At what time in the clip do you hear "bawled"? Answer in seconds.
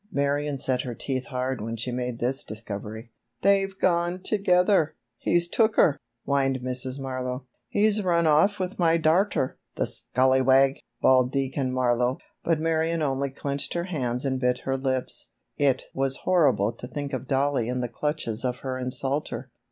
11.03-11.31